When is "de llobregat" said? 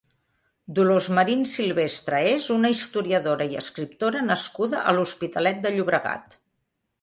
5.69-6.41